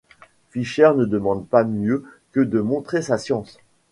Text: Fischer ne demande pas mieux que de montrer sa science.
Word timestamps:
Fischer 0.49 0.93
ne 0.95 1.05
demande 1.05 1.47
pas 1.47 1.63
mieux 1.63 2.03
que 2.31 2.39
de 2.39 2.59
montrer 2.59 3.03
sa 3.03 3.19
science. 3.19 3.59